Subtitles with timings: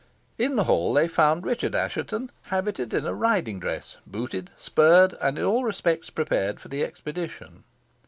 [0.39, 5.37] In the hall they found Richard Assheton habited in a riding dress, booted, spurred, and
[5.37, 7.63] in all respects prepared for the expedition.